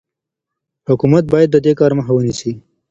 حکومت 0.89 1.23
باید 1.33 1.49
د 1.51 1.57
دې 1.65 1.73
کار 1.79 1.91
مخه 1.99 2.11
ونیسي. 2.13 2.51